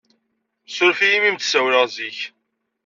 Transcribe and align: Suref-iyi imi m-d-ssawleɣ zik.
Suref-iyi 0.75 1.15
imi 1.17 1.29
m-d-ssawleɣ 1.33 1.85
zik. 1.95 2.19